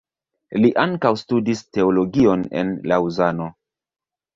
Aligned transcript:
Li 0.63 0.71
ankaŭ 0.83 1.11
studis 1.25 1.63
teologion 1.79 2.49
en 2.65 2.77
Laŭzano. 2.95 3.57